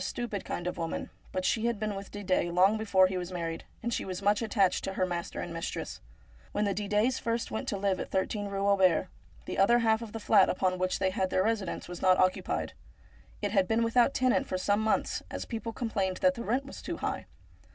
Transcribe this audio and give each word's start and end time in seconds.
stupid 0.03 0.43
kind 0.43 0.65
of 0.65 0.79
woman; 0.79 1.11
but 1.31 1.45
she 1.45 1.65
had 1.67 1.79
been 1.79 1.93
with 1.95 2.09
Didet 2.09 2.51
long 2.51 2.75
before 2.75 3.05
he 3.05 3.19
was 3.19 3.31
married, 3.31 3.65
and 3.83 3.93
she 3.93 4.03
was 4.03 4.19
much 4.19 4.41
attached 4.41 4.83
to 4.83 4.93
her 4.93 5.05
master 5.05 5.41
and 5.41 5.53
mistress. 5.53 6.01
When 6.53 6.65
the 6.65 6.73
Didets 6.73 7.19
first 7.21 7.51
went 7.51 7.67
to 7.67 7.77
live 7.77 7.99
at 7.99 8.09
13 8.09 8.45
Eue 8.47 8.63
Auber, 8.65 9.09
the 9.45 9.59
other 9.59 9.77
half 9.77 10.01
of 10.01 10.11
the 10.11 10.19
flat 10.19 10.49
upon 10.49 10.79
which 10.79 10.97
they 10.97 11.11
had 11.11 11.29
their 11.29 11.43
residence 11.43 11.87
was 11.87 12.01
not 12.01 12.17
occupied. 12.17 12.73
It 13.43 13.51
had 13.51 13.67
been 13.67 13.83
without 13.83 14.07
a 14.09 14.13
tenant 14.13 14.47
for 14.47 14.57
some 14.57 14.79
months, 14.79 15.21
as 15.29 15.45
people 15.45 15.71
complained 15.71 16.17
that 16.17 16.33
the 16.33 16.43
rent 16.43 16.65
was 16.65 16.81
too 16.81 16.97
high. 16.97 17.27